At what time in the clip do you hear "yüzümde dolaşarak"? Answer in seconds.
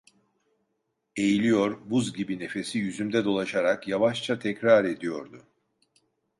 2.79-3.87